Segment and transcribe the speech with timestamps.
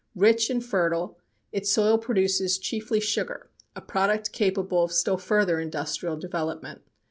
[0.15, 1.19] Rich and fertile,
[1.51, 6.81] its soil produces chiefly sugar, a product capable of still further industrial development.